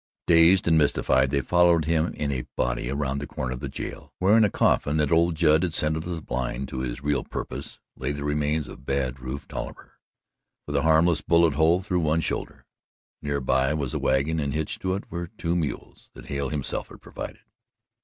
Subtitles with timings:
[0.25, 4.11] Dazed and mystified, they followed him in a body around the corner of the jail,
[4.17, 7.23] where in a coffin, that old Jadd had sent as a blind to his real
[7.23, 9.99] purpose, lay the remains of Bad Rufe Tolliver
[10.65, 12.65] with a harmless bullet hole through one shoulder.
[13.21, 16.87] Near by was a wagon and hitched to it were two mules that Hale himself
[16.87, 17.41] had provided.